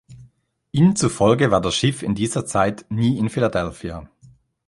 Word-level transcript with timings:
Ihnen 0.71 0.95
zufolge 0.95 1.51
war 1.51 1.61
das 1.61 1.75
Schiff 1.75 2.01
in 2.01 2.15
dieser 2.15 2.43
Zeit 2.43 2.87
nie 2.89 3.19
in 3.19 3.29
Philadelphia. 3.29 4.09